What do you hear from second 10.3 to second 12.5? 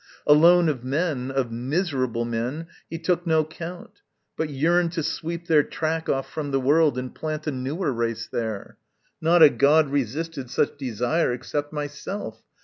such desire except myself.